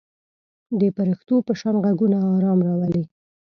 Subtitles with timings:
[0.79, 3.03] د پرښتو په شان غږونه آرام راولي.